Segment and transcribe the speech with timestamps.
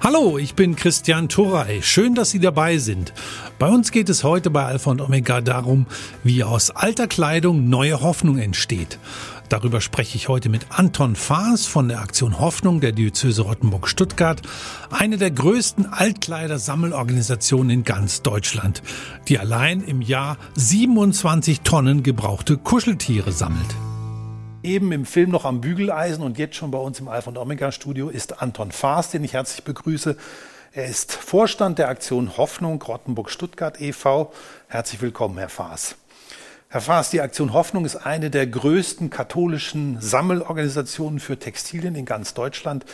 [0.00, 1.82] Hallo, ich bin Christian Turrey.
[1.82, 3.12] Schön, dass Sie dabei sind.
[3.58, 5.86] Bei uns geht es heute bei Alpha und Omega darum,
[6.22, 9.00] wie aus alter Kleidung neue Hoffnung entsteht.
[9.48, 14.40] Darüber spreche ich heute mit Anton Faas von der Aktion Hoffnung der Diözese Rottenburg-Stuttgart,
[14.90, 18.82] eine der größten Altkleidersammelorganisationen in ganz Deutschland,
[19.26, 23.74] die allein im Jahr 27 Tonnen gebrauchte Kuscheltiere sammelt.
[24.62, 27.70] Eben im Film noch am Bügeleisen und jetzt schon bei uns im Alpha und Omega
[27.70, 30.16] Studio ist Anton Faas, den ich herzlich begrüße.
[30.72, 34.32] Er ist Vorstand der Aktion Hoffnung Rottenburg-Stuttgart e.V.
[34.66, 35.94] Herzlich willkommen, Herr Faas.
[36.70, 42.34] Herr Faas, die Aktion Hoffnung ist eine der größten katholischen Sammelorganisationen für Textilien in ganz
[42.34, 42.84] Deutschland.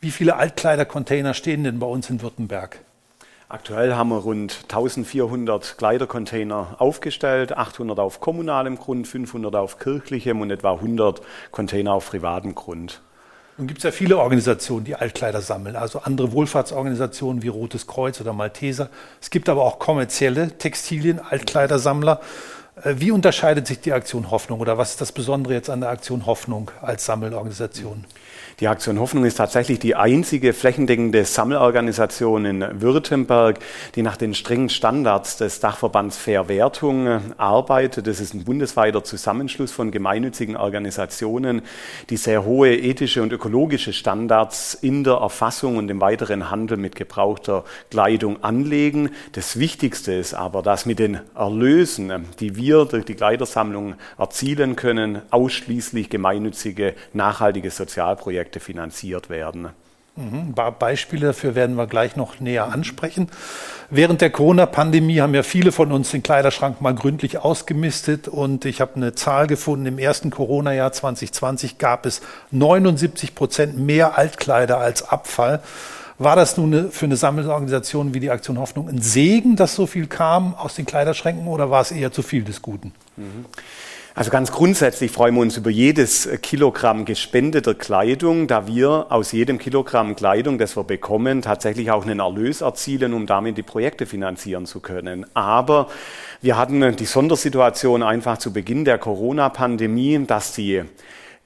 [0.00, 2.80] Wie viele Altkleidercontainer stehen denn bei uns in Württemberg?
[3.48, 10.50] Aktuell haben wir rund 1400 Kleidercontainer aufgestellt, 800 auf kommunalem Grund, 500 auf kirchlichem und
[10.50, 11.20] etwa 100
[11.50, 13.02] Container auf privatem Grund.
[13.58, 18.18] Nun gibt es ja viele Organisationen, die Altkleider sammeln, also andere Wohlfahrtsorganisationen wie Rotes Kreuz
[18.20, 18.88] oder Malteser.
[19.20, 22.20] Es gibt aber auch kommerzielle Textilien, Altkleidersammler.
[22.82, 25.90] Äh, wie unterscheidet sich die Aktion Hoffnung oder was ist das Besondere jetzt an der
[25.90, 28.06] Aktion Hoffnung als Sammelorganisation?
[28.62, 33.58] Die Aktion Hoffnung ist tatsächlich die einzige flächendeckende Sammelorganisation in Württemberg,
[33.96, 38.06] die nach den strengen Standards des Dachverbands Verwertung arbeitet.
[38.06, 41.62] Das ist ein bundesweiter Zusammenschluss von gemeinnützigen Organisationen,
[42.08, 46.94] die sehr hohe ethische und ökologische Standards in der Erfassung und im weiteren Handel mit
[46.94, 49.10] gebrauchter Kleidung anlegen.
[49.32, 55.22] Das Wichtigste ist aber, dass mit den Erlösen, die wir durch die Kleidersammlung erzielen können,
[55.30, 59.70] ausschließlich gemeinnützige, nachhaltige Sozialprojekte Projekte finanziert werden.
[60.14, 60.54] Mhm.
[60.78, 63.28] Beispiele dafür werden wir gleich noch näher ansprechen.
[63.88, 68.82] Während der Corona-Pandemie haben ja viele von uns den Kleiderschrank mal gründlich ausgemistet und ich
[68.82, 72.20] habe eine Zahl gefunden, im ersten Corona-Jahr 2020 gab es
[72.50, 75.62] 79 Prozent mehr Altkleider als Abfall.
[76.18, 80.08] War das nun für eine Sammelorganisation wie die Aktion Hoffnung ein Segen, dass so viel
[80.08, 82.92] kam aus den Kleiderschränken oder war es eher zu viel des Guten?
[83.16, 83.46] Mhm.
[84.14, 89.58] Also ganz grundsätzlich freuen wir uns über jedes Kilogramm gespendeter Kleidung, da wir aus jedem
[89.58, 94.66] Kilogramm Kleidung, das wir bekommen, tatsächlich auch einen Erlös erzielen, um damit die Projekte finanzieren
[94.66, 95.24] zu können.
[95.32, 95.88] Aber
[96.42, 100.82] wir hatten die Sondersituation einfach zu Beginn der Corona-Pandemie, dass die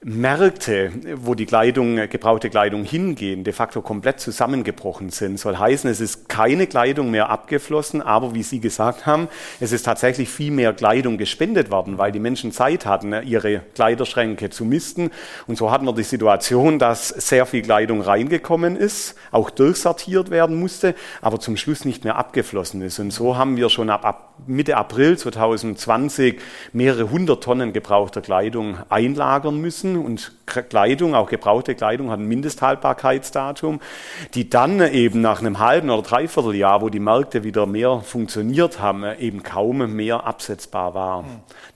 [0.03, 5.41] Märkte, wo die Kleidung, gebrauchte Kleidung hingehen, de facto komplett zusammengebrochen sind.
[5.41, 9.85] Soll heißen, es ist keine Kleidung mehr abgeflossen, aber wie Sie gesagt haben, es ist
[9.85, 15.11] tatsächlich viel mehr Kleidung gespendet worden, weil die Menschen Zeit hatten, ihre Kleiderschränke zu misten.
[15.47, 20.61] Und so hatten wir die Situation, dass sehr viel Kleidung reingekommen ist, auch durchsortiert werden
[20.61, 22.99] musste, aber zum Schluss nicht mehr abgeflossen ist.
[22.99, 26.41] Und so haben wir schon ab, ab Mitte April 2020
[26.73, 33.81] mehrere hundert Tonnen gebrauchter Kleidung einlagern müssen und Kleidung, auch gebrauchte Kleidung, hat ein Mindesthaltbarkeitsdatum,
[34.35, 38.81] die dann eben nach einem halben oder dreiviertel Jahr, wo die Märkte wieder mehr funktioniert
[38.81, 41.25] haben, eben kaum mehr absetzbar war.
[41.25, 41.29] Hm.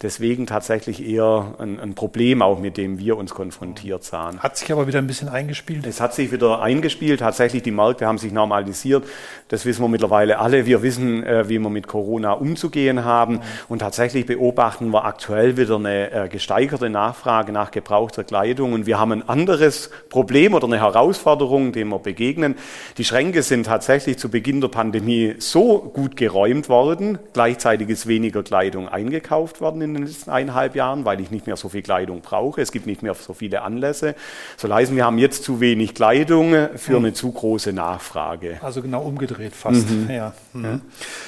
[0.03, 4.39] Deswegen tatsächlich eher ein, ein, Problem, auch mit dem wir uns konfrontiert sahen.
[4.39, 5.85] Hat sich aber wieder ein bisschen eingespielt?
[5.87, 7.21] Es hat sich wieder eingespielt.
[7.21, 9.05] Tatsächlich, die Märkte haben sich normalisiert.
[9.49, 10.67] Das wissen wir mittlerweile alle.
[10.67, 13.35] Wir wissen, äh, wie wir mit Corona umzugehen haben.
[13.35, 13.41] Mhm.
[13.69, 18.73] Und tatsächlich beobachten wir aktuell wieder eine äh, gesteigerte Nachfrage nach gebrauchter Kleidung.
[18.73, 22.57] Und wir haben ein anderes Problem oder eine Herausforderung, dem wir begegnen.
[22.99, 27.19] Die Schränke sind tatsächlich zu Beginn der Pandemie so gut geräumt worden.
[27.33, 31.57] Gleichzeitig ist weniger Kleidung eingekauft worden in den letzten eineinhalb Jahren, weil ich nicht mehr
[31.57, 32.61] so viel Kleidung brauche.
[32.61, 34.15] Es gibt nicht mehr so viele Anlässe.
[34.57, 38.59] So leisten wir haben jetzt zu wenig Kleidung für eine zu große Nachfrage.
[38.63, 39.89] Also genau umgedreht fast.
[39.91, 40.11] Mhm.
[40.11, 40.33] Ja.
[40.53, 40.81] Mhm.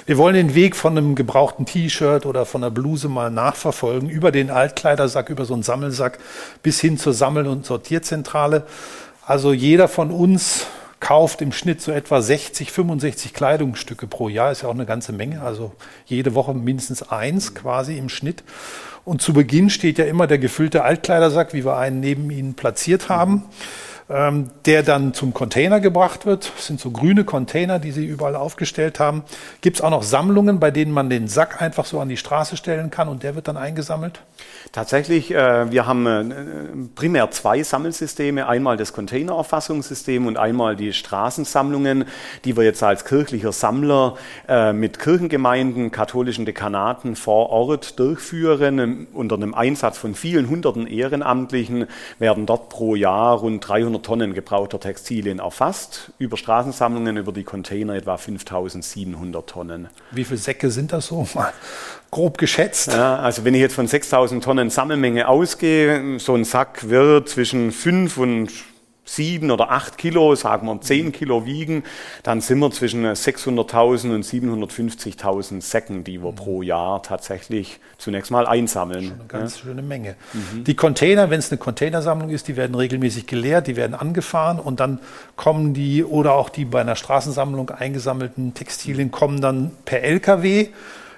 [0.06, 4.32] Wir wollen den Weg von einem gebrauchten T-Shirt oder von einer Bluse mal nachverfolgen, über
[4.32, 6.18] den Altkleidersack, über so einen Sammelsack
[6.62, 8.66] bis hin zur Sammel- und Sortierzentrale.
[9.24, 10.66] Also jeder von uns
[10.98, 15.12] kauft im Schnitt so etwa 60, 65 Kleidungsstücke pro Jahr, ist ja auch eine ganze
[15.12, 15.72] Menge, also
[16.06, 18.44] jede Woche mindestens eins quasi im Schnitt.
[19.04, 23.08] Und zu Beginn steht ja immer der gefüllte Altkleidersack, wie wir einen neben Ihnen platziert
[23.08, 23.32] haben.
[23.32, 23.42] Mhm
[24.08, 26.52] der dann zum Container gebracht wird.
[26.54, 29.22] Das sind so grüne Container, die sie überall aufgestellt haben.
[29.60, 32.56] Gibt es auch noch Sammlungen, bei denen man den Sack einfach so an die Straße
[32.56, 34.20] stellen kann und der wird dann eingesammelt?
[34.72, 36.24] Tatsächlich, äh, wir haben äh,
[36.94, 38.48] primär zwei Sammelsysteme.
[38.48, 42.06] Einmal das Containererfassungssystem und einmal die Straßensammlungen,
[42.44, 44.16] die wir jetzt als kirchlicher Sammler
[44.48, 49.06] äh, mit Kirchengemeinden, katholischen Dekanaten vor Ort durchführen.
[49.12, 51.86] Unter einem Einsatz von vielen hunderten Ehrenamtlichen
[52.18, 57.94] werden dort pro Jahr rund 300 Tonnen gebrauchter Textilien erfasst, über Straßensammlungen, über die Container
[57.94, 59.88] etwa 5700 Tonnen.
[60.10, 61.26] Wie viele Säcke sind das so?
[61.34, 61.52] Mal
[62.10, 62.92] grob geschätzt.
[62.92, 67.72] Ja, also wenn ich jetzt von 6000 Tonnen Sammelmenge ausgehe, so ein Sack wird zwischen
[67.72, 68.52] 5 und
[69.04, 71.82] sieben oder acht Kilo, sagen wir zehn Kilo wiegen,
[72.22, 78.46] dann sind wir zwischen 600.000 und 750.000 Säcken, die wir pro Jahr tatsächlich zunächst mal
[78.46, 79.04] einsammeln.
[79.04, 79.62] Schon eine ganz ja.
[79.64, 80.14] schöne Menge.
[80.32, 80.64] Mhm.
[80.64, 84.78] Die Container, wenn es eine Containersammlung ist, die werden regelmäßig geleert, die werden angefahren und
[84.78, 85.00] dann
[85.36, 90.68] kommen die oder auch die bei einer Straßensammlung eingesammelten Textilien kommen dann per LKW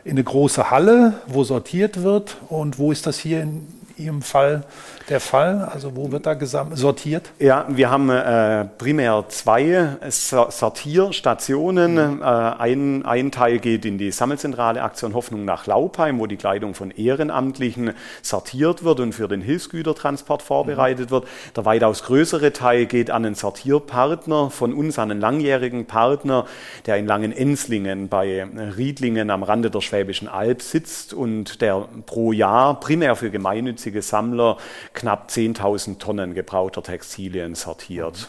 [0.04, 2.36] in eine große Halle, wo sortiert wird.
[2.48, 3.66] Und wo ist das hier in
[3.96, 4.64] Ihrem Fall
[5.08, 5.68] der Fall?
[5.72, 6.36] Also wo wird da
[6.72, 7.30] sortiert?
[7.38, 12.16] Ja, wir haben äh, primär zwei Sortierstationen.
[12.16, 12.22] Mhm.
[12.22, 16.74] Äh, ein, ein Teil geht in die Sammelzentrale Aktion Hoffnung nach Laupheim, wo die Kleidung
[16.74, 17.92] von Ehrenamtlichen
[18.22, 21.14] sortiert wird und für den Hilfsgütertransport vorbereitet mhm.
[21.14, 21.28] wird.
[21.56, 26.46] Der weitaus größere Teil geht an einen Sortierpartner von uns, an einen langjährigen Partner,
[26.86, 28.46] der in Langen-Enslingen bei
[28.76, 34.56] Riedlingen am Rande der Schwäbischen Alb sitzt und der pro Jahr primär für gemeinnützige Sammler
[34.94, 38.28] knapp 10.000 Tonnen gebrauchter Textilien sortiert.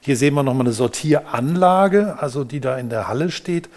[0.00, 3.68] Hier sehen wir nochmal eine Sortieranlage, also die da in der Halle steht.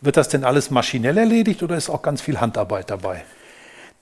[0.00, 3.24] Wird das denn alles maschinell erledigt oder ist auch ganz viel Handarbeit dabei?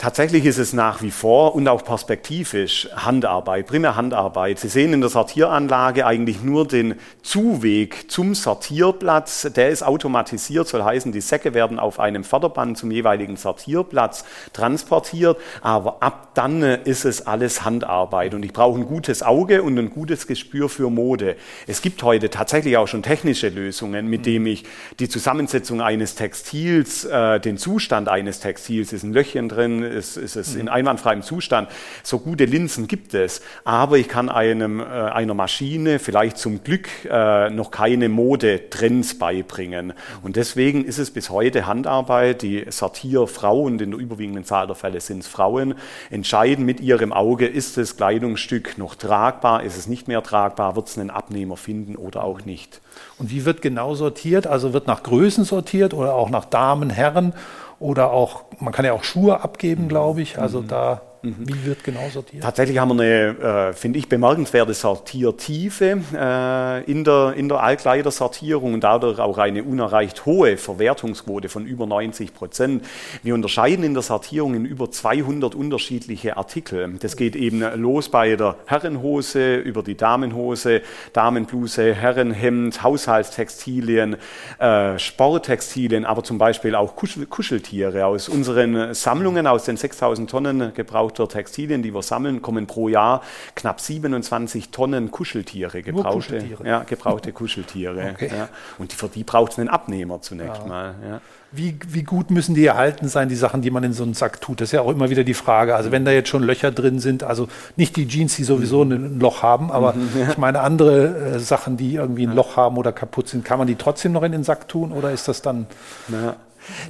[0.00, 4.60] Tatsächlich ist es nach wie vor und auch perspektivisch Handarbeit, primär Handarbeit.
[4.60, 9.50] Sie sehen in der Sortieranlage eigentlich nur den Zuweg zum Sortierplatz.
[9.56, 15.36] Der ist automatisiert, soll heißen, die Säcke werden auf einem Förderband zum jeweiligen Sortierplatz transportiert.
[15.62, 19.90] Aber ab dann ist es alles Handarbeit und ich brauche ein gutes Auge und ein
[19.90, 21.34] gutes Gespür für Mode.
[21.66, 24.62] Es gibt heute tatsächlich auch schon technische Lösungen, mit denen ich
[25.00, 30.36] die Zusammensetzung eines Textils, äh, den Zustand eines Textils, ist ein Löchchen drin, ist, ist
[30.36, 31.68] es in einwandfreiem Zustand.
[32.02, 36.88] So gute Linsen gibt es, aber ich kann einem, äh, einer Maschine vielleicht zum Glück
[37.10, 39.92] äh, noch keine Modetrends beibringen.
[40.22, 42.42] Und deswegen ist es bis heute Handarbeit.
[42.42, 45.74] Die Sortierfrauen, in der überwiegenden Zahl der Fälle sind es Frauen,
[46.10, 50.88] entscheiden mit ihrem Auge, ist das Kleidungsstück noch tragbar, ist es nicht mehr tragbar, wird
[50.88, 52.80] es einen Abnehmer finden oder auch nicht.
[53.18, 54.46] Und wie wird genau sortiert?
[54.46, 57.32] Also wird nach Größen sortiert oder auch nach Damen, Herren?
[57.80, 60.38] Oder auch, man kann ja auch Schuhe abgeben, glaube ich.
[60.38, 60.68] Also mhm.
[60.68, 61.36] da Mhm.
[61.40, 62.42] Wie wird genau sortiert?
[62.42, 68.74] Tatsächlich haben wir eine, äh, finde ich, bemerkenswerte Sortiertiefe äh, in, der, in der Altkleidersortierung
[68.74, 72.84] und dadurch auch eine unerreicht hohe Verwertungsquote von über 90 Prozent.
[73.22, 76.94] Wir unterscheiden in der Sortierung in über 200 unterschiedliche Artikel.
[77.00, 80.82] Das geht eben los bei der Herrenhose, über die Damenhose,
[81.12, 84.16] Damenbluse, Herrenhemd, Haushaltstextilien,
[84.58, 90.74] äh, Sporttextilien, aber zum Beispiel auch Kuschel Kuscheltiere aus unseren Sammlungen, aus den 6000 Tonnen
[90.74, 93.22] gebraucht gebrauchter Textilien, die wir sammeln, kommen pro Jahr
[93.54, 96.66] knapp 27 Tonnen Kuscheltiere, gebrauchte, Kuscheltiere.
[96.66, 98.10] Ja, gebrauchte Kuscheltiere.
[98.14, 98.30] Okay.
[98.34, 98.48] Ja.
[98.78, 100.68] Und für die braucht es einen Abnehmer zunächst ja.
[100.68, 100.94] mal.
[101.08, 101.20] Ja.
[101.50, 104.42] Wie, wie gut müssen die erhalten sein, die Sachen, die man in so einen Sack
[104.42, 104.60] tut?
[104.60, 105.76] Das ist ja auch immer wieder die Frage.
[105.76, 109.18] Also wenn da jetzt schon Löcher drin sind, also nicht die Jeans, die sowieso ein
[109.18, 112.92] Loch haben, aber mhm, ich meine andere äh, Sachen, die irgendwie ein Loch haben oder
[112.92, 115.66] kaputt sind, kann man die trotzdem noch in den Sack tun oder ist das dann?
[116.08, 116.36] Ja.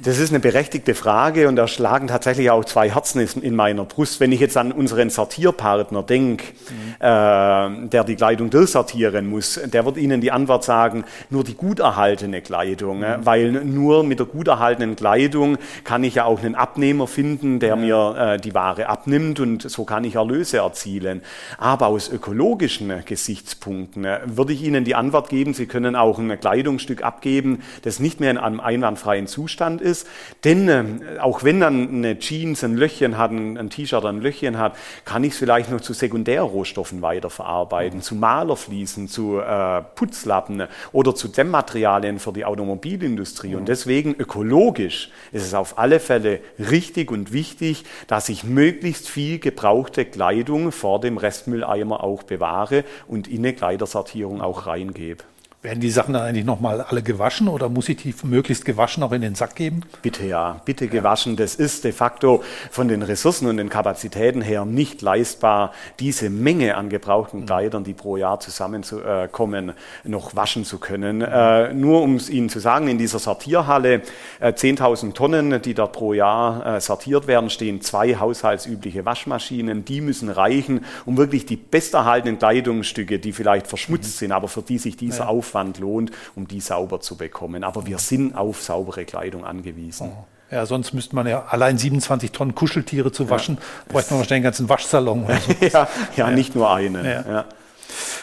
[0.03, 4.19] Das ist eine berechtigte Frage und da schlagen tatsächlich auch zwei Herzen in meiner Brust.
[4.19, 6.93] Wenn ich jetzt an unseren Sortierpartner denke, mhm.
[6.99, 11.79] äh, der die Kleidung durchsortieren muss, der wird Ihnen die Antwort sagen, nur die gut
[11.79, 13.25] erhaltene Kleidung, mhm.
[13.25, 17.69] weil nur mit der gut erhaltenen Kleidung kann ich ja auch einen Abnehmer finden, der
[17.69, 17.75] ja.
[17.75, 21.21] mir äh, die Ware abnimmt und so kann ich Erlöse erzielen.
[21.57, 26.39] Aber aus ökologischen Gesichtspunkten äh, würde ich Ihnen die Antwort geben, Sie können auch ein
[26.39, 30.07] Kleidungsstück abgeben, das nicht mehr in einem einwandfreien Zustand Zustand ist.
[30.43, 34.57] Denn äh, auch wenn dann eine Jeans ein Löchchen hat, ein, ein T-Shirt ein Löchchen
[34.57, 34.75] hat,
[35.05, 38.03] kann ich es vielleicht noch zu Sekundärrohstoffen weiterverarbeiten, mhm.
[38.03, 43.49] zu Malerfliesen, zu äh, Putzlappen oder zu Dämmmaterialien für die Automobilindustrie.
[43.49, 43.55] Mhm.
[43.57, 49.39] Und deswegen ökologisch ist es auf alle Fälle richtig und wichtig, dass ich möglichst viel
[49.39, 55.23] gebrauchte Kleidung vor dem Restmülleimer auch bewahre und in eine Kleidersortierung auch reingebe.
[55.61, 59.11] Werden die Sachen dann eigentlich nochmal alle gewaschen oder muss ich die möglichst gewaschen auch
[59.11, 59.81] in den Sack geben?
[60.01, 60.91] Bitte ja, bitte ja.
[60.91, 61.35] gewaschen.
[61.35, 66.77] Das ist de facto von den Ressourcen und den Kapazitäten her nicht leistbar, diese Menge
[66.77, 67.45] an gebrauchten mhm.
[67.45, 69.73] Kleidern, die pro Jahr zusammenkommen,
[70.05, 71.21] noch waschen zu können.
[71.21, 74.03] Äh, nur um es Ihnen zu sagen, in dieser Sortierhalle,
[74.39, 79.83] äh, 10.000 Tonnen, die dort pro Jahr äh, sortiert werden, stehen zwei haushaltsübliche Waschmaschinen.
[79.83, 84.19] Die müssen reichen, um wirklich die besterhaltenen Kleidungsstücke, die vielleicht verschmutzt mhm.
[84.19, 85.29] sind, aber für die sich dieser ja.
[85.29, 85.48] Aufwand
[85.79, 87.63] lohnt, um die sauber zu bekommen.
[87.63, 90.11] Aber wir sind auf saubere Kleidung angewiesen.
[90.15, 90.25] Oh.
[90.51, 93.91] Ja, sonst müsste man ja allein 27 Tonnen Kuscheltiere zu waschen, ja.
[93.91, 95.27] bräuchte man wahrscheinlich einen ganzen Waschsalon.
[95.27, 95.53] So.
[95.65, 97.05] ja, ja, ja, nicht nur einen.
[97.05, 97.45] Ja.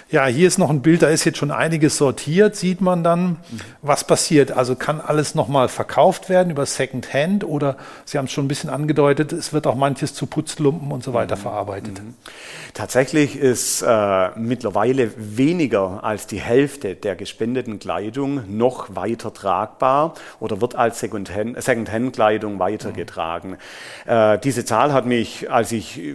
[0.09, 3.39] Ja, hier ist noch ein Bild, da ist jetzt schon einiges sortiert, sieht man dann,
[3.83, 4.53] was passiert.
[4.53, 8.49] Also kann alles nochmal verkauft werden über Second Hand oder Sie haben es schon ein
[8.49, 11.41] bisschen angedeutet, es wird auch manches zu Putzlumpen und so weiter mhm.
[11.41, 12.01] verarbeitet.
[12.01, 12.15] Mhm.
[12.73, 20.61] Tatsächlich ist äh, mittlerweile weniger als die Hälfte der gespendeten Kleidung noch weiter tragbar oder
[20.61, 23.57] wird als Second-Hand-Kleidung weitergetragen.
[24.05, 24.13] Mhm.
[24.13, 26.15] Äh, diese Zahl hat mich, als ich äh,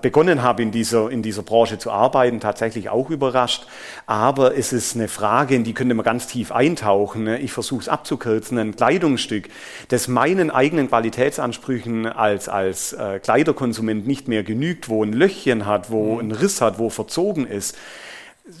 [0.00, 3.66] begonnen habe, in dieser, in dieser Branche zu arbeiten, tatsächlich mich auch überrascht.
[4.06, 7.26] Aber es ist eine Frage, in die könnte man ganz tief eintauchen.
[7.26, 8.58] Ich versuche es abzukürzen.
[8.58, 9.48] Ein Kleidungsstück,
[9.88, 15.90] das meinen eigenen Qualitätsansprüchen als, als äh, Kleiderkonsument nicht mehr genügt, wo ein Löchchen hat,
[15.90, 16.20] wo mhm.
[16.20, 17.76] ein Riss hat, wo verzogen ist,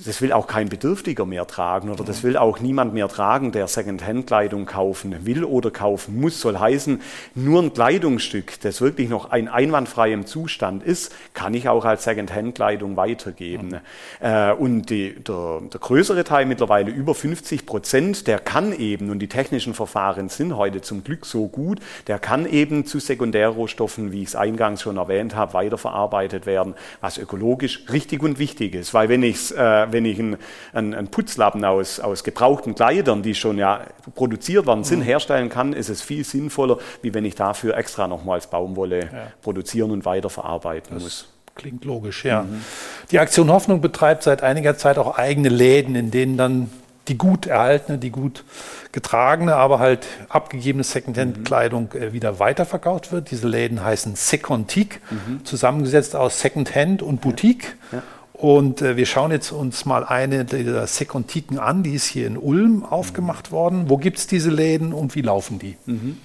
[0.06, 3.68] das will auch kein Bedürftiger mehr tragen oder das will auch niemand mehr tragen, der
[3.68, 6.40] Secondhand-Kleidung kaufen will oder kaufen muss.
[6.40, 7.02] Soll heißen,
[7.34, 12.96] nur ein Kleidungsstück, das wirklich noch ein einwandfreiem Zustand ist, kann ich auch als Secondhand-Kleidung
[12.96, 13.68] weitergeben.
[13.68, 14.26] Mhm.
[14.26, 19.18] Äh, und die, der, der, größere Teil, mittlerweile über 50 Prozent, der kann eben, und
[19.18, 24.22] die technischen Verfahren sind heute zum Glück so gut, der kann eben zu Sekundärrohstoffen, wie
[24.22, 26.72] ich es eingangs schon erwähnt habe, weiterverarbeitet werden,
[27.02, 28.94] was ökologisch richtig und wichtig ist.
[28.94, 29.50] Weil wenn ich es
[29.82, 30.36] äh, wenn ich einen,
[30.72, 33.80] einen, Putzlappen aus, aus gebrauchten Kleidern, die schon ja
[34.14, 35.04] produziert worden sind, mhm.
[35.04, 39.08] herstellen kann, ist es viel sinnvoller, wie wenn ich dafür extra nochmals Baumwolle ja.
[39.42, 41.28] produzieren und weiterverarbeiten das muss.
[41.54, 42.42] Klingt logisch, ja.
[42.42, 42.64] Mhm.
[43.12, 46.70] Die Aktion Hoffnung betreibt seit einiger Zeit auch eigene Läden, in denen dann
[47.08, 48.44] die gut erhaltene, die gut
[48.92, 52.02] getragene, aber halt abgegebene Secondhand-Kleidung mhm.
[52.02, 53.30] äh, wieder weiterverkauft wird.
[53.30, 55.44] Diese Läden heißen Secontique, mhm.
[55.44, 57.76] zusammengesetzt aus Secondhand und Boutique.
[57.92, 57.98] Ja.
[57.98, 58.02] Ja.
[58.34, 62.36] Und äh, wir schauen jetzt uns mal eine der Sekontiken an, die ist hier in
[62.36, 63.88] Ulm aufgemacht worden.
[63.88, 65.76] Wo gibt es diese Läden und wie laufen die?
[65.86, 66.18] Mhm.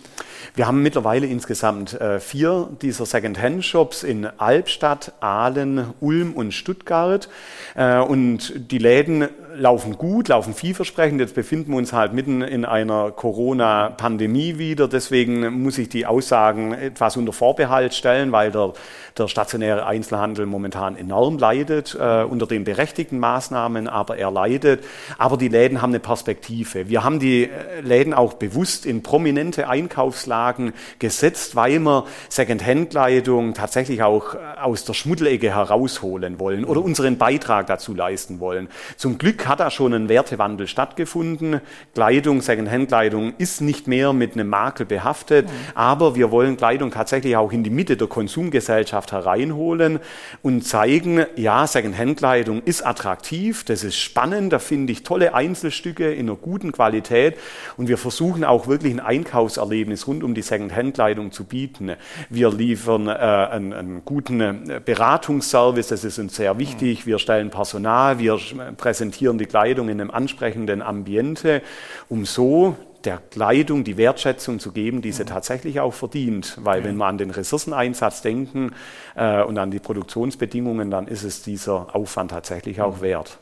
[0.56, 7.30] Wir haben mittlerweile insgesamt äh, vier dieser Second-Hand-Shops in Albstadt, Aalen, Ulm und Stuttgart.
[7.76, 9.28] Äh, und die Läden
[9.60, 11.20] laufen gut, laufen vielversprechend.
[11.20, 14.88] Jetzt befinden wir uns halt mitten in einer Corona-Pandemie wieder.
[14.88, 18.74] Deswegen muss ich die Aussagen etwas unter Vorbehalt stellen, weil der,
[19.18, 24.84] der stationäre Einzelhandel momentan enorm leidet äh, unter den berechtigten Maßnahmen, aber er leidet.
[25.18, 26.88] Aber die Läden haben eine Perspektive.
[26.88, 34.04] Wir haben die äh, Läden auch bewusst in prominente Einkaufslagen gesetzt, weil wir Second-Hand-Kleidung tatsächlich
[34.04, 38.70] auch äh, aus der Schmuddelecke herausholen wollen oder unseren Beitrag dazu leisten wollen.
[38.96, 41.60] Zum Glück hat da schon ein Wertewandel stattgefunden.
[41.94, 45.52] Kleidung, Secondhand-Kleidung ist nicht mehr mit einem Makel behaftet, mhm.
[45.76, 50.00] aber wir wollen Kleidung tatsächlich auch in die Mitte der Konsumgesellschaft hereinholen
[50.42, 56.30] und zeigen, ja, Secondhand-Kleidung ist attraktiv, das ist spannend, da finde ich tolle Einzelstücke in
[56.30, 57.38] einer guten Qualität
[57.76, 61.92] und wir versuchen auch wirklich ein Einkaufserlebnis rund um die Secondhand-Kleidung zu bieten.
[62.30, 67.06] Wir liefern äh, einen, einen, guten äh, Beratungsservice, das ist uns sehr wichtig.
[67.06, 68.38] Wir stellen Personal, wir
[68.78, 71.62] präsentieren die Kleidung in einem ansprechenden Ambiente,
[72.08, 76.58] um so der Kleidung die Wertschätzung zu geben, die sie tatsächlich auch verdient.
[76.62, 78.72] Weil wenn wir an den Ressourceneinsatz denken
[79.16, 83.40] äh, und an die Produktionsbedingungen, dann ist es dieser Aufwand tatsächlich auch wert.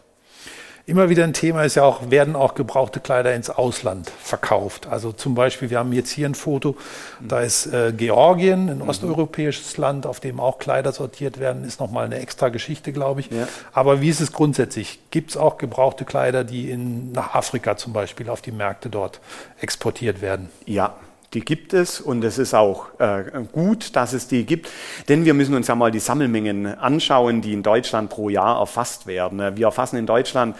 [0.87, 4.87] Immer wieder ein Thema ist ja auch, werden auch gebrauchte Kleider ins Ausland verkauft.
[4.87, 6.77] Also zum Beispiel, wir haben jetzt hier ein Foto,
[7.19, 8.87] da ist äh, Georgien, ein mhm.
[8.87, 13.29] osteuropäisches Land, auf dem auch Kleider sortiert werden, ist nochmal eine extra Geschichte, glaube ich.
[13.29, 13.49] Ja.
[13.73, 15.01] Aber wie ist es grundsätzlich?
[15.11, 19.19] Gibt es auch gebrauchte Kleider, die in, nach Afrika zum Beispiel auf die Märkte dort
[19.59, 20.47] exportiert werden?
[20.65, 20.95] Ja,
[21.37, 24.71] die gibt es und es ist auch äh, gut, dass es die gibt,
[25.07, 29.05] denn wir müssen uns ja mal die Sammelmengen anschauen, die in Deutschland pro Jahr erfasst
[29.05, 29.55] werden.
[29.55, 30.55] Wir erfassen in Deutschland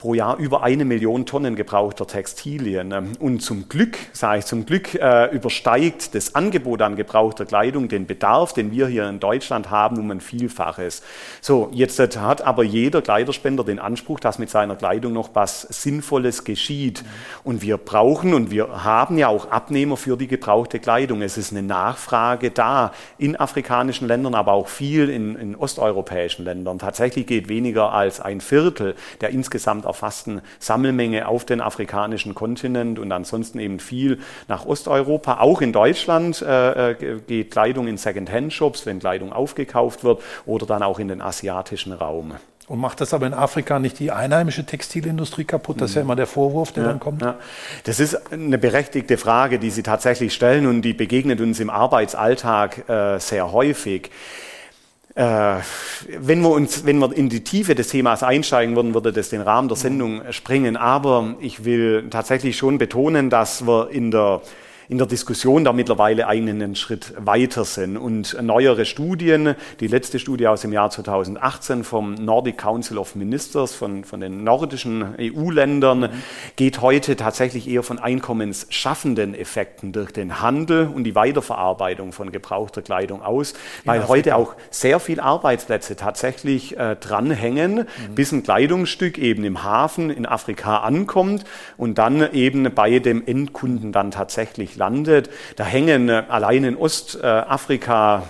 [0.00, 3.16] pro Jahr über eine Million Tonnen gebrauchter Textilien.
[3.18, 8.06] Und zum Glück, sage ich zum Glück, äh, übersteigt das Angebot an gebrauchter Kleidung den
[8.06, 11.02] Bedarf, den wir hier in Deutschland haben, um ein Vielfaches.
[11.42, 16.44] So, jetzt hat aber jeder Kleiderspender den Anspruch, dass mit seiner Kleidung noch was Sinnvolles
[16.44, 17.04] geschieht.
[17.44, 21.20] Und wir brauchen und wir haben ja auch Abnehmer für die gebrauchte Kleidung.
[21.20, 26.78] Es ist eine Nachfrage da in afrikanischen Ländern, aber auch viel in, in osteuropäischen Ländern.
[26.78, 33.12] Tatsächlich geht weniger als ein Viertel der insgesamt erfassten Sammelmenge auf den afrikanischen Kontinent und
[33.12, 35.40] ansonsten eben viel nach Osteuropa.
[35.40, 40.82] Auch in Deutschland äh, äh, geht Kleidung in Second-Hand-Shops, wenn Kleidung aufgekauft wird, oder dann
[40.82, 42.34] auch in den asiatischen Raum.
[42.70, 45.80] Und macht das aber in Afrika nicht die einheimische Textilindustrie kaputt?
[45.80, 47.20] Das ist ja immer der Vorwurf, der ja, dann kommt.
[47.20, 47.34] Ja.
[47.82, 52.88] Das ist eine berechtigte Frage, die Sie tatsächlich stellen und die begegnet uns im Arbeitsalltag
[52.88, 54.12] äh, sehr häufig.
[55.14, 55.56] Äh,
[56.18, 59.40] wenn wir uns, wenn wir in die Tiefe des Themas einsteigen würden, würde das den
[59.40, 60.76] Rahmen der Sendung sprengen.
[60.76, 64.40] Aber ich will tatsächlich schon betonen, dass wir in der
[64.90, 67.96] in der Diskussion da mittlerweile einen Schritt weiter sind.
[67.96, 73.72] Und neuere Studien, die letzte Studie aus dem Jahr 2018 vom Nordic Council of Ministers,
[73.72, 76.08] von, von den nordischen EU-Ländern, mhm.
[76.56, 82.82] geht heute tatsächlich eher von einkommensschaffenden Effekten durch den Handel und die Weiterverarbeitung von gebrauchter
[82.82, 83.54] Kleidung aus,
[83.84, 88.14] weil heute auch sehr viele Arbeitsplätze tatsächlich äh, dranhängen, mhm.
[88.16, 91.44] bis ein Kleidungsstück eben im Hafen in Afrika ankommt
[91.76, 95.30] und dann eben bei dem Endkunden dann tatsächlich landet.
[95.54, 98.24] Da hängen äh, allein in Ostafrika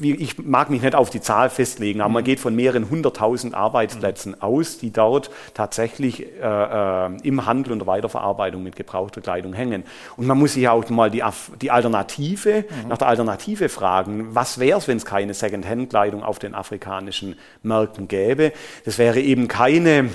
[0.00, 2.26] ich mag mich nicht auf die Zahl festlegen, aber man mhm.
[2.26, 4.42] geht von mehreren hunderttausend Arbeitsplätzen mhm.
[4.42, 9.84] aus, die dort tatsächlich äh, äh, im Handel und der Weiterverarbeitung mit gebrauchter Kleidung hängen.
[10.16, 11.22] Und man muss sich auch mal die,
[11.60, 12.88] die Alternative, mhm.
[12.88, 18.08] nach der Alternative fragen, was wäre es, wenn es keine Second-Hand-Kleidung auf den afrikanischen Märkten
[18.08, 18.52] gäbe?
[18.84, 20.10] Das wäre eben keine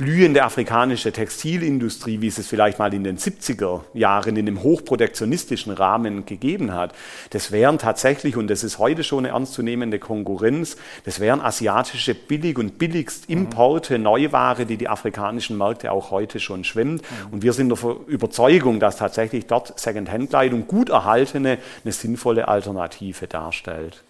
[0.00, 5.74] blühende afrikanische Textilindustrie, wie es es vielleicht mal in den 70er Jahren in einem hochprotektionistischen
[5.74, 6.94] Rahmen gegeben hat,
[7.30, 12.58] das wären tatsächlich, und das ist heute schon eine ernstzunehmende Konkurrenz, das wären asiatische Billig-
[12.58, 14.04] und Billigst-Importe, mhm.
[14.04, 17.02] Neuware, die die afrikanischen Märkte auch heute schon schwimmt.
[17.02, 17.32] Mhm.
[17.34, 24.02] Und wir sind der Überzeugung, dass tatsächlich dort Second-Hand-Kleidung gut erhaltene eine sinnvolle Alternative darstellt.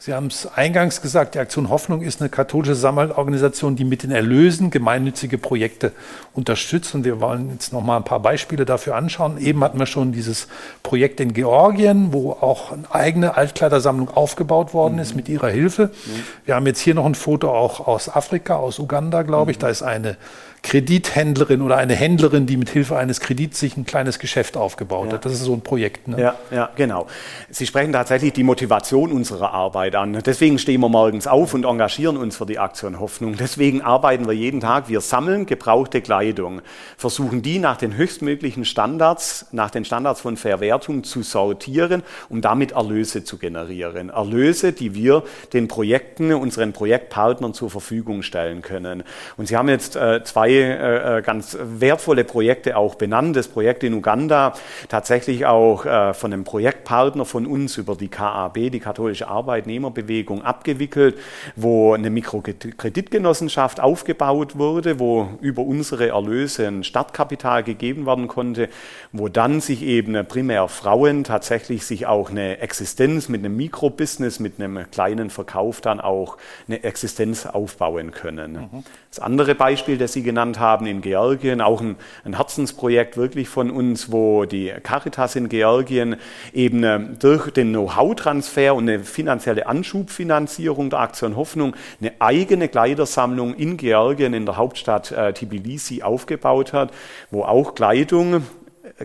[0.00, 4.12] Sie haben es eingangs gesagt, die Aktion Hoffnung ist eine katholische Sammelorganisation, die mit den
[4.12, 5.90] Erlösen gemeinnützige Projekte
[6.34, 6.94] unterstützt.
[6.94, 9.38] Und wir wollen jetzt noch mal ein paar Beispiele dafür anschauen.
[9.38, 10.46] Eben hatten wir schon dieses
[10.84, 15.00] Projekt in Georgien, wo auch eine eigene Altkleidersammlung aufgebaut worden mhm.
[15.00, 15.86] ist mit ihrer Hilfe.
[15.86, 16.22] Mhm.
[16.44, 19.56] Wir haben jetzt hier noch ein Foto auch aus Afrika, aus Uganda, glaube ich.
[19.56, 19.62] Mhm.
[19.62, 20.16] Da ist eine
[20.62, 25.14] Kredithändlerin oder eine Händlerin, die mit Hilfe eines Kredits sich ein kleines Geschäft aufgebaut ja.
[25.14, 25.24] hat.
[25.24, 26.08] Das ist so ein Projekt.
[26.08, 26.20] Ne?
[26.20, 27.06] Ja, ja, genau.
[27.50, 30.20] Sie sprechen tatsächlich die Motivation unserer Arbeit an.
[30.24, 33.36] Deswegen stehen wir morgens auf und engagieren uns für die Aktion Hoffnung.
[33.36, 34.88] Deswegen arbeiten wir jeden Tag.
[34.88, 36.62] Wir sammeln gebrauchte Kleidung,
[36.96, 42.72] versuchen die nach den höchstmöglichen Standards, nach den Standards von Verwertung zu sortieren, um damit
[42.72, 44.10] Erlöse zu generieren.
[44.10, 49.04] Erlöse, die wir den Projekten, unseren Projektpartnern zur Verfügung stellen können.
[49.36, 53.36] Und Sie haben jetzt äh, zwei äh, äh, ganz wertvolle Projekte auch benannt.
[53.36, 54.54] Das Projekt in Uganda,
[54.88, 59.28] tatsächlich auch äh, von einem Projektpartner von uns über die KAB, die Katholische
[59.86, 61.18] Arbeitnehmerbewegung, abgewickelt,
[61.56, 68.68] wo eine Mikrokreditgenossenschaft aufgebaut wurde, wo über unsere Erlöse ein Startkapital gegeben werden konnte,
[69.12, 74.60] wo dann sich eben primär Frauen tatsächlich sich auch eine Existenz mit einem Mikrobusiness, mit
[74.60, 76.36] einem kleinen Verkauf dann auch
[76.66, 78.52] eine Existenz aufbauen können.
[78.52, 78.84] Mhm.
[79.10, 83.48] Das andere Beispiel, das Sie genannt genannt haben in Georgien, auch ein, ein Herzensprojekt wirklich
[83.48, 86.16] von uns, wo die Caritas in Georgien
[86.52, 93.54] eben äh, durch den Know-how-Transfer und eine finanzielle Anschubfinanzierung der Aktion Hoffnung eine eigene Kleidersammlung
[93.54, 96.92] in Georgien, in der Hauptstadt äh, Tbilisi aufgebaut hat,
[97.30, 98.42] wo auch Kleidung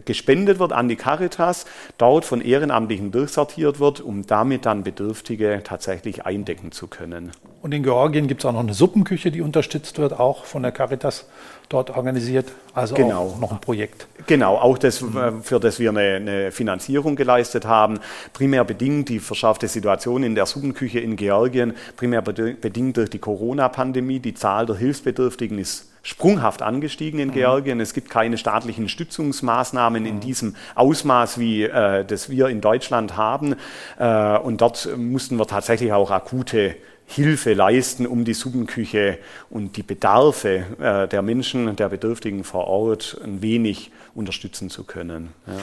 [0.06, 1.66] gespendet wird an die Caritas,
[1.98, 7.32] dort von Ehrenamtlichen durchsortiert wird, um damit dann Bedürftige tatsächlich eindecken zu können.
[7.62, 10.72] Und in Georgien gibt es auch noch eine Suppenküche, die unterstützt wird, auch von der
[10.72, 11.28] Caritas
[11.70, 12.52] dort organisiert.
[12.74, 13.22] Also genau.
[13.22, 14.08] auch noch ein Projekt.
[14.28, 15.44] Genau, auch das, mhm.
[15.44, 18.00] für das wir eine, eine, Finanzierung geleistet haben.
[18.34, 24.20] Primär bedingt die verschärfte Situation in der Suppenküche in Georgien, primär bedingt durch die Corona-Pandemie.
[24.20, 27.34] Die Zahl der Hilfsbedürftigen ist sprunghaft angestiegen in mhm.
[27.34, 27.80] Georgien.
[27.80, 30.20] Es gibt keine staatlichen Stützungsmaßnahmen in mhm.
[30.20, 33.56] diesem Ausmaß, wie äh, das wir in Deutschland haben.
[33.98, 39.18] Äh, und dort mussten wir tatsächlich auch akute Hilfe leisten, um die Suppenküche
[39.50, 45.30] und die Bedarfe äh, der Menschen, der Bedürftigen vor Ort ein wenig unterstützen zu können.
[45.48, 45.54] Ja.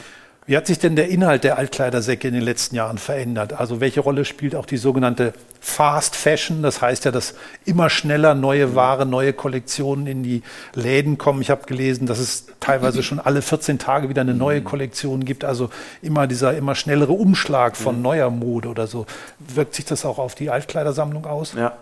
[0.46, 3.52] Wie hat sich denn der Inhalt der Altkleidersäcke in den letzten Jahren verändert?
[3.52, 6.62] Also welche Rolle spielt auch die sogenannte Fast Fashion?
[6.62, 7.34] Das heißt ja, dass
[7.66, 10.42] immer schneller neue Ware, neue Kollektionen in die
[10.74, 11.42] Läden kommen.
[11.42, 15.44] Ich habe gelesen, dass es teilweise schon alle 14 Tage wieder eine neue Kollektion gibt.
[15.44, 15.68] Also
[16.00, 19.06] immer dieser immer schnellere Umschlag von neuer Mode oder so.
[19.38, 21.52] Wirkt sich das auch auf die Altkleidersammlung aus?
[21.52, 21.76] Ja.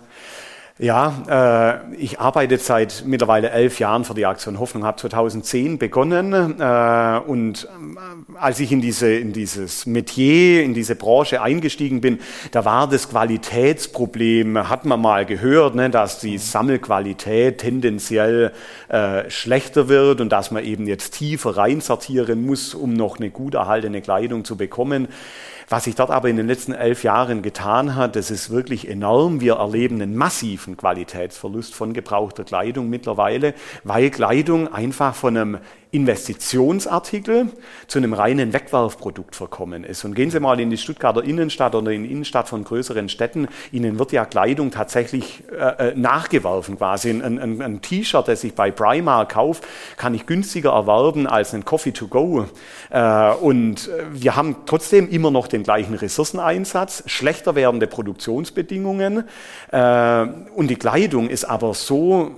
[0.81, 6.61] Ja, äh, ich arbeite seit mittlerweile elf Jahren für die Aktion Hoffnung, habe 2010 begonnen
[6.61, 12.21] äh, und äh, als ich in, diese, in dieses Metier, in diese Branche eingestiegen bin,
[12.53, 18.53] da war das Qualitätsproblem, hat man mal gehört, ne, dass die Sammelqualität tendenziell
[18.89, 23.55] äh, schlechter wird und dass man eben jetzt tiefer reinsortieren muss, um noch eine gut
[23.55, 25.09] erhaltene Kleidung zu bekommen.
[25.71, 29.43] Was sich dort aber in den letzten elf Jahren getan hat, das ist wirklich enorm.
[29.43, 33.53] Wir erleben einen massiven Qualitätsverlust von gebrauchter Kleidung mittlerweile,
[33.85, 35.59] weil Kleidung einfach von einem
[35.91, 37.49] Investitionsartikel
[37.87, 40.05] zu einem reinen Wegwerfprodukt verkommen ist.
[40.05, 43.49] Und gehen Sie mal in die Stuttgarter Innenstadt oder in die Innenstadt von größeren Städten,
[43.73, 47.11] Ihnen wird ja Kleidung tatsächlich äh, äh nachgeworfen quasi.
[47.11, 49.63] Ein, ein, ein T-Shirt, das ich bei Primark kaufe,
[49.97, 52.47] kann ich günstiger erwerben als ein Coffee to go.
[52.91, 59.25] Äh, und äh, wir haben trotzdem immer noch den gleichen Ressourceneinsatz, schlechter werdende Produktionsbedingungen
[59.71, 62.35] äh, und die Kleidung ist aber so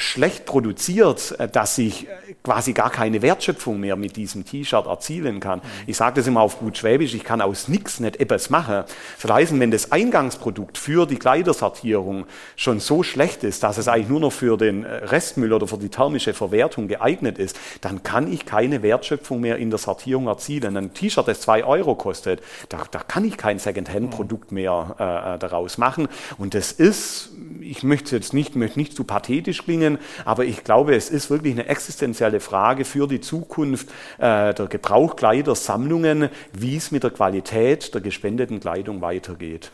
[0.00, 5.40] schlecht produziert, äh, dass ich äh, quasi gar keine Wertschöpfung mehr mit diesem T-Shirt erzielen
[5.40, 5.60] kann.
[5.86, 8.84] Ich sage das immer auf gut Schwäbisch, ich kann aus nichts nicht etwas machen.
[9.20, 14.08] Das heißt, wenn das Eingangsprodukt für die Kleidersortierung schon so schlecht ist, dass es eigentlich
[14.08, 18.32] nur noch für den äh, Restmüll oder für die thermische Verwertung geeignet ist, dann kann
[18.32, 20.76] ich keine Wertschöpfung mehr in der Sortierung erzielen.
[20.76, 25.78] Ein T-Shirt, das zwei Euro kostet, da, da kann ich kein Second-Hand-Produkt mehr äh, daraus
[25.78, 26.08] machen.
[26.38, 30.04] Und das ist, ich möchte jetzt nicht, möchte nicht zu pathetisch klingen, Dingen.
[30.24, 36.28] Aber ich glaube, es ist wirklich eine existenzielle Frage für die Zukunft äh, der Gebrauchkleidersammlungen,
[36.52, 39.72] wie es mit der Qualität der gespendeten Kleidung weitergeht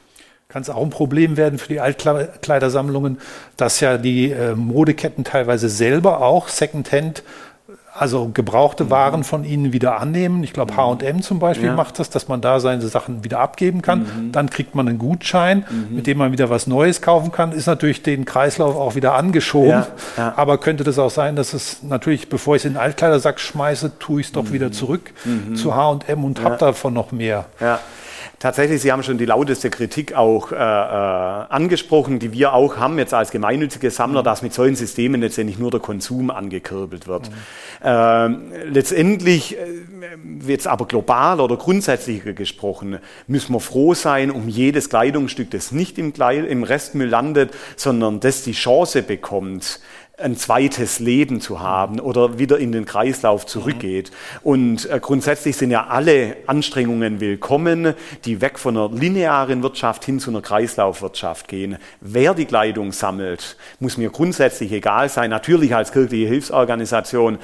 [0.48, 3.18] kann es auch ein Problem werden für die Altkleidersammlungen,
[3.56, 7.24] dass ja die äh, Modeketten teilweise selber auch Secondhand
[7.98, 8.90] also gebrauchte mhm.
[8.90, 10.42] Waren von ihnen wieder annehmen.
[10.44, 11.74] Ich glaube, H&M zum Beispiel ja.
[11.74, 14.00] macht das, dass man da seine Sachen wieder abgeben kann.
[14.00, 14.32] Mhm.
[14.32, 15.96] Dann kriegt man einen Gutschein, mhm.
[15.96, 17.52] mit dem man wieder was Neues kaufen kann.
[17.52, 19.70] Ist natürlich den Kreislauf auch wieder angeschoben.
[19.70, 19.86] Ja.
[20.16, 20.34] Ja.
[20.36, 23.98] Aber könnte das auch sein, dass es natürlich, bevor ich es in den Altkleidersack schmeiße,
[23.98, 24.52] tue ich es doch mhm.
[24.52, 25.56] wieder zurück mhm.
[25.56, 27.46] zu H&M und habe davon noch mehr.
[28.46, 32.96] Tatsächlich, Sie haben schon die lauteste Kritik auch äh, äh, angesprochen, die wir auch haben
[32.96, 37.28] jetzt als gemeinnützige Sammler, dass mit solchen Systemen letztendlich nur der Konsum angekurbelt wird.
[37.28, 37.34] Mhm.
[37.82, 39.64] Ähm, letztendlich, äh,
[40.46, 45.98] jetzt aber global oder grundsätzlicher gesprochen, müssen wir froh sein um jedes Kleidungsstück, das nicht
[45.98, 49.80] im, Kleid im Restmüll landet, sondern das die Chance bekommt,
[50.18, 54.10] ein zweites Leben zu haben oder wieder in den Kreislauf zurückgeht.
[54.42, 57.92] Und äh, grundsätzlich sind ja alle Anstrengungen willkommen,
[58.24, 61.76] die weg von einer linearen Wirtschaft hin zu einer Kreislaufwirtschaft gehen.
[62.00, 65.28] Wer die Kleidung sammelt, muss mir grundsätzlich egal sein.
[65.28, 67.38] Natürlich als kirchliche Hilfsorganisation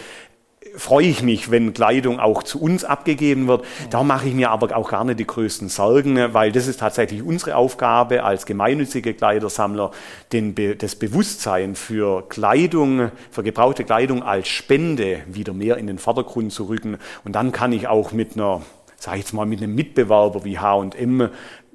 [0.77, 3.65] freue ich mich, wenn Kleidung auch zu uns abgegeben wird.
[3.91, 7.23] Da mache ich mir aber auch gar nicht die größten Sorgen, weil das ist tatsächlich
[7.23, 9.91] unsere Aufgabe als gemeinnützige Kleidersammler,
[10.33, 16.53] den, das Bewusstsein für Kleidung, für gebrauchte Kleidung als Spende wieder mehr in den Vordergrund
[16.53, 16.99] zu rücken.
[17.25, 18.63] Und dann kann ich auch mit einer,
[18.97, 21.29] sage ich jetzt mal, mit einem Mitbewerber wie H&M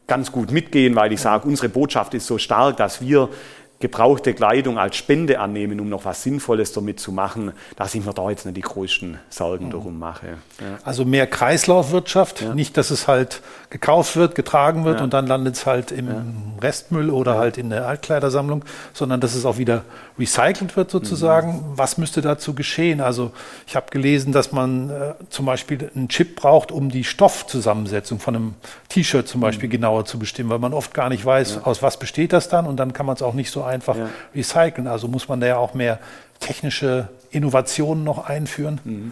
[0.07, 3.29] ganz gut mitgehen, weil ich sage, unsere Botschaft ist so stark, dass wir
[3.79, 8.13] gebrauchte Kleidung als Spende annehmen, um noch was Sinnvolles damit zu machen, dass ich mir
[8.13, 9.71] da jetzt nicht die größten Sorgen mhm.
[9.71, 10.37] darum mache.
[10.59, 10.79] Ja.
[10.83, 12.55] Also mehr Kreislaufwirtschaft, ja.
[12.55, 15.03] nicht, dass es halt gekauft wird, getragen wird ja.
[15.03, 16.07] und dann landet es halt im
[16.59, 19.83] Restmüll oder halt in der Altkleidersammlung, sondern dass es auch wieder
[20.17, 21.49] recycelt wird sozusagen.
[21.49, 21.61] Mhm.
[21.75, 22.99] Was müsste dazu geschehen?
[22.99, 23.31] Also
[23.67, 28.35] ich habe gelesen, dass man äh, zum Beispiel einen Chip braucht, um die Stoffzusammensetzung von
[28.35, 28.53] einem
[28.89, 29.73] T-Shirt zum Beispiel mhm.
[29.73, 32.77] genauer zu bestimmen, weil man oft gar nicht weiß, aus was besteht das dann und
[32.77, 34.09] dann kann man es auch nicht so einfach ja.
[34.35, 34.87] recyceln.
[34.87, 35.99] Also muss man da ja auch mehr
[36.39, 38.79] technische Innovationen noch einführen.
[38.83, 39.11] Mhm.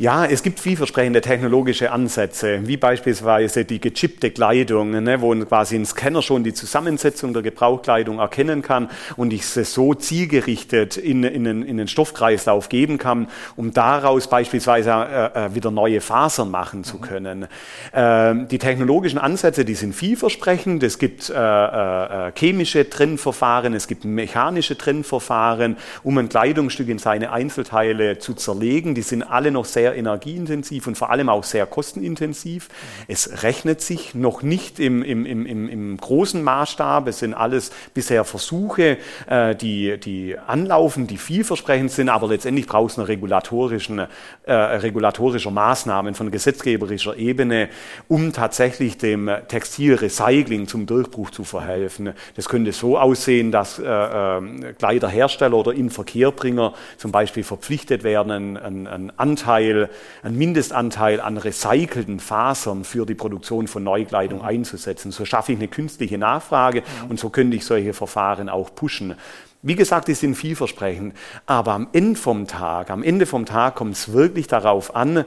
[0.00, 5.84] Ja, es gibt vielversprechende technologische Ansätze, wie beispielsweise die gechippte Kleidung, ne, wo quasi ein
[5.84, 11.44] Scanner schon die Zusammensetzung der Gebrauchkleidung erkennen kann und ich es so zielgerichtet in, in,
[11.44, 16.82] in, in den Stoffkreislauf geben kann, um daraus beispielsweise äh, äh wieder neue Fasern machen
[16.82, 17.40] zu können.
[17.40, 17.98] Mhm.
[17.98, 20.82] Äh, die technologischen Ansätze, die sind vielversprechend.
[20.82, 26.98] Es gibt äh, äh, äh, chemische Trennverfahren, es gibt mechanische Trennverfahren, um ein Kleidungsstück in
[26.98, 28.94] seine Einzelteile zu zerlegen.
[28.94, 32.68] Die sind alle noch sehr sehr energieintensiv und vor allem auch sehr kostenintensiv.
[33.08, 37.08] Es rechnet sich noch nicht im, im, im, im großen Maßstab.
[37.08, 42.92] Es sind alles bisher Versuche, äh, die, die anlaufen, die vielversprechend sind, aber letztendlich braucht
[42.92, 44.06] es eine regulatorischen,
[44.44, 47.68] äh, regulatorische Maßnahmen von gesetzgeberischer Ebene,
[48.08, 52.12] um tatsächlich dem Textilrecycling zum Durchbruch zu verhelfen.
[52.36, 58.86] Das könnte so aussehen, dass äh, äh, Kleiderhersteller oder Inverkehrbringer zum Beispiel verpflichtet werden, einen,
[58.86, 59.79] einen Anteil
[60.22, 64.44] einen Mindestanteil an recycelten Fasern für die Produktion von Neukleidung mhm.
[64.44, 65.12] einzusetzen.
[65.12, 67.10] So schaffe ich eine künstliche Nachfrage mhm.
[67.10, 69.14] und so könnte ich solche Verfahren auch pushen.
[69.62, 71.14] Wie gesagt, die sind vielversprechend,
[71.46, 75.24] aber am Ende vom Tag, am Ende vom Tag kommt es wirklich darauf an,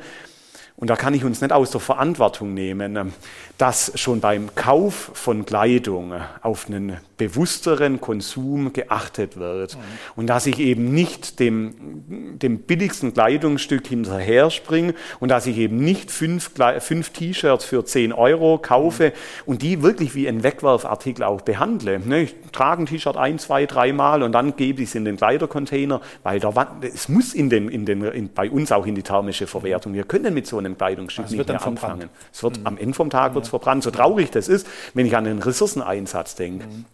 [0.75, 3.13] und da kann ich uns nicht aus der Verantwortung nehmen,
[3.57, 9.79] dass schon beim Kauf von Kleidung auf einen bewussteren Konsum geachtet wird mhm.
[10.15, 15.77] und dass ich eben nicht dem dem billigsten Kleidungsstück hinterher springe und dass ich eben
[15.77, 19.13] nicht fünf, fünf T-Shirts für 10 Euro kaufe
[19.45, 21.99] und die wirklich wie ein Wegwerfartikel auch behandle.
[21.99, 22.23] Ne?
[22.23, 26.01] Ich trage ein T-Shirt ein, zwei, dreimal und dann gebe ich es in den Kleidercontainer,
[26.23, 29.47] weil da, es muss in den, in den, in, bei uns auch in die thermische
[29.47, 29.93] Verwertung.
[29.93, 32.09] Wir können mit so einem Kleidungsstück also nicht mehr anfangen.
[32.31, 32.67] Es wird mhm.
[32.67, 33.83] am Ende vom Tag wird's verbrannt.
[33.83, 36.67] So traurig das ist, wenn ich an den Ressourceneinsatz denke.
[36.67, 36.85] Mhm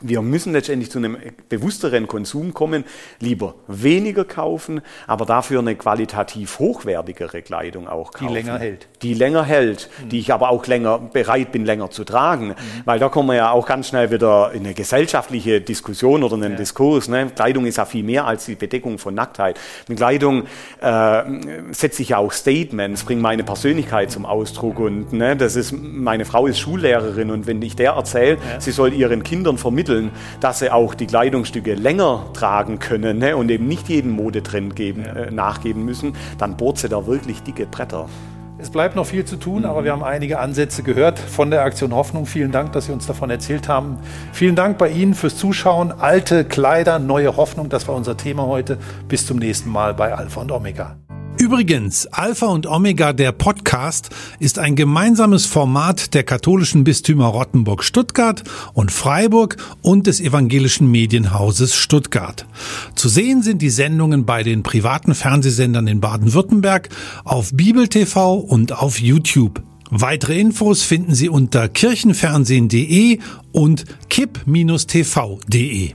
[0.00, 1.16] wir müssen letztendlich zu einem
[1.48, 2.84] bewussteren Konsum kommen,
[3.20, 8.28] lieber weniger kaufen, aber dafür eine qualitativ hochwertigere Kleidung auch kaufen.
[8.28, 8.88] Die länger hält.
[9.02, 10.08] Die länger hält, mhm.
[10.08, 12.48] die ich aber auch länger bereit bin, länger zu tragen.
[12.48, 12.54] Mhm.
[12.84, 16.52] Weil da kommen wir ja auch ganz schnell wieder in eine gesellschaftliche Diskussion oder einen
[16.52, 16.56] ja.
[16.58, 17.08] Diskurs.
[17.08, 17.30] Ne?
[17.34, 19.60] Kleidung ist ja viel mehr als die Bedeckung von Nacktheit.
[19.88, 20.44] Mit Kleidung
[20.80, 21.22] äh,
[21.72, 26.24] setze ich ja auch Statements, bringe meine Persönlichkeit zum Ausdruck und ne, das ist, meine
[26.24, 28.60] Frau ist Schullehrerin und wenn ich der erzähle, ja.
[28.60, 33.36] sie soll ihren Kindern vermitteln, vermitteln, dass sie auch die Kleidungsstücke länger tragen können ne,
[33.36, 35.12] und eben nicht jeden Modetrend geben, ja.
[35.14, 38.08] äh, nachgeben müssen, dann bohrt sie da wirklich dicke Bretter.
[38.58, 41.94] Es bleibt noch viel zu tun, aber wir haben einige Ansätze gehört von der Aktion
[41.94, 42.26] Hoffnung.
[42.26, 43.96] Vielen Dank, dass Sie uns davon erzählt haben.
[44.34, 45.92] Vielen Dank bei Ihnen fürs Zuschauen.
[45.92, 48.76] Alte Kleider, neue Hoffnung, das war unser Thema heute.
[49.08, 50.96] Bis zum nächsten Mal bei Alpha und Omega.
[51.40, 58.44] Übrigens, Alpha und Omega, der Podcast, ist ein gemeinsames Format der katholischen Bistümer Rottenburg Stuttgart
[58.74, 62.44] und Freiburg und des evangelischen Medienhauses Stuttgart.
[62.94, 66.90] Zu sehen sind die Sendungen bei den privaten Fernsehsendern in Baden-Württemberg,
[67.24, 69.62] auf Bibel TV und auf YouTube.
[69.88, 73.18] Weitere Infos finden Sie unter kirchenfernsehen.de
[73.52, 75.94] und kipp-tv.de.